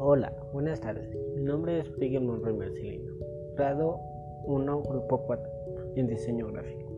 Buenas 0.00 0.80
tardes, 0.80 1.14
mi 1.36 1.42
nombre 1.42 1.80
es 1.80 1.98
Miguel 1.98 2.24
Monroy 2.24 2.54
Marcelino, 2.54 3.12
grado 3.54 4.00
1, 4.46 4.82
grupo 4.82 5.18
4, 5.26 5.50
en 5.96 6.06
diseño 6.06 6.46
gráfico. 6.46 6.90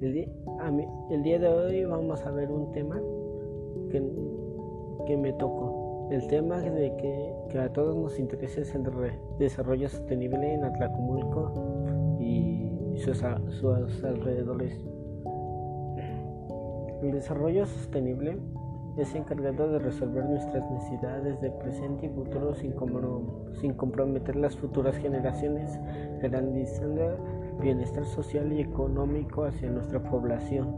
El 0.00 1.22
día, 1.22 1.38
de 1.38 1.48
hoy 1.48 1.84
vamos 1.84 2.24
a 2.24 2.30
ver 2.30 2.50
un 2.50 2.72
tema 2.72 2.98
que, 3.90 5.16
me 5.18 5.34
tocó. 5.34 6.08
El 6.10 6.26
tema 6.28 6.60
de 6.60 6.96
que, 6.96 7.58
a 7.58 7.70
todos 7.74 7.94
nos 7.94 8.18
interesa 8.18 8.62
es 8.62 8.74
el 8.74 8.84
desarrollo 9.38 9.90
sostenible 9.90 10.54
en 10.54 10.64
Atlacomulco 10.64 11.52
y 12.18 12.96
sus, 12.96 13.22
sus 13.50 14.02
alrededores. 14.02 14.82
El 17.02 17.12
desarrollo 17.12 17.66
sostenible 17.66 18.38
es 18.96 19.14
encargado 19.14 19.72
de 19.72 19.78
resolver 19.78 20.24
nuestras 20.24 20.70
necesidades 20.70 21.40
de 21.40 21.50
presente 21.50 22.06
y 22.06 22.08
futuro 22.10 22.54
sin, 22.54 23.72
comprometer 23.74 24.36
las 24.36 24.56
futuras 24.56 24.96
generaciones, 24.96 25.78
garantizando 26.20 27.16
bienestar 27.60 28.04
social 28.04 28.52
y 28.52 28.60
económico 28.60 29.44
hacia 29.44 29.70
nuestra 29.70 30.02
población. 30.02 30.68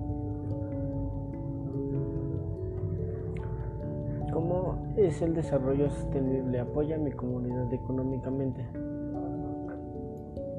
¿Cómo 4.32 4.94
es 4.96 5.20
el 5.22 5.34
desarrollo 5.34 5.90
sostenible? 5.90 6.60
Apoya 6.60 6.96
a 6.96 6.98
mi 6.98 7.12
comunidad 7.12 7.72
económicamente. 7.72 8.64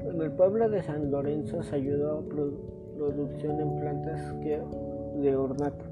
En 0.04 0.20
el 0.20 0.32
pueblo 0.32 0.68
de 0.68 0.82
San 0.82 1.10
Lorenzo 1.10 1.62
se 1.62 1.76
ayudó 1.76 2.18
a 2.18 2.22
producción 2.22 3.60
en 3.60 3.80
plantas 3.80 4.34
de 4.40 5.36
ornato 5.36 5.84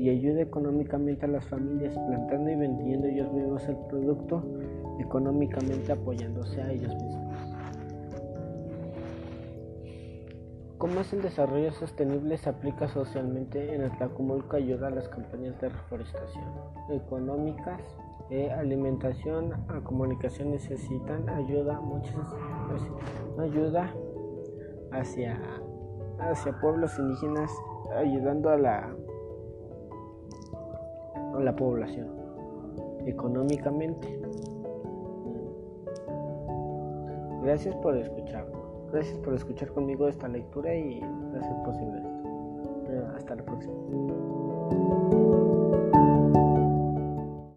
y 0.00 0.08
ayuda 0.08 0.40
económicamente 0.40 1.26
a 1.26 1.28
las 1.28 1.44
familias 1.44 1.94
plantando 1.94 2.50
y 2.50 2.56
vendiendo 2.56 3.06
ellos 3.06 3.30
mismos 3.34 3.68
el 3.68 3.76
producto, 3.90 4.42
económicamente 4.98 5.92
apoyándose 5.92 6.62
a 6.62 6.72
ellos 6.72 6.94
mismos. 6.94 7.20
¿Cómo 10.78 11.00
es 11.00 11.12
el 11.12 11.20
desarrollo 11.20 11.70
sostenible 11.72 12.38
se 12.38 12.48
aplica 12.48 12.88
socialmente 12.88 13.74
en 13.74 13.82
el 13.82 13.90
Tlacomulco 13.98 14.56
ayuda 14.56 14.86
a 14.86 14.90
las 14.90 15.06
campañas 15.10 15.60
de 15.60 15.68
reforestación 15.68 16.46
económicas 16.88 17.82
e 18.30 18.50
alimentación 18.50 19.52
a 19.68 19.80
comunicación 19.84 20.52
necesitan 20.52 21.28
ayuda 21.28 21.78
muchas 21.80 22.26
ayuda 23.38 23.92
hacia 24.92 25.38
hacia 26.20 26.58
pueblos 26.60 26.98
indígenas 26.98 27.50
ayudando 27.96 28.48
a 28.50 28.56
la 28.56 28.94
la 31.38 31.54
población 31.54 32.08
económicamente. 33.06 34.20
Gracias 37.42 37.74
por 37.76 37.96
escuchar. 37.96 38.46
Gracias 38.92 39.18
por 39.18 39.34
escuchar 39.34 39.68
conmigo 39.72 40.08
esta 40.08 40.28
lectura 40.28 40.74
y 40.74 41.00
hacer 41.38 41.56
posible 41.64 41.98
esto. 41.98 43.16
Hasta 43.16 43.34
la 43.36 43.44
próxima. 43.44 44.99